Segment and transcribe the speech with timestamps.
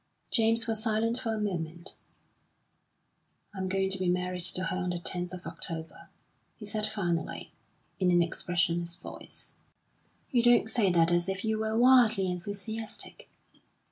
[0.31, 1.99] James was silent for a moment.
[3.53, 6.09] "I'm going to be married to her on the 10th of October,"
[6.57, 7.51] he said finally,
[7.99, 9.53] in an expressionless voice.
[10.31, 13.29] "You don't say that as if you were wildly enthusiastic."